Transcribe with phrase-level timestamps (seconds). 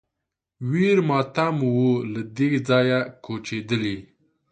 [0.69, 1.79] ویر ماتم و
[2.11, 3.97] له دې ځایه کوچېدلی